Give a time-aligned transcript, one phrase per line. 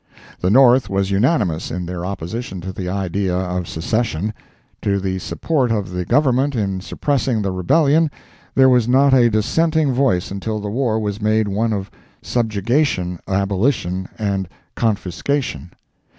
[0.39, 4.33] The North was unanimous in their opposition to the idea of Secession.
[4.81, 8.09] To the support of the Government in suppressing the Rebellion,
[8.55, 11.91] there was not a dissenting voice until the war was made one of
[12.23, 15.69] subjugation, abolition and confiscation.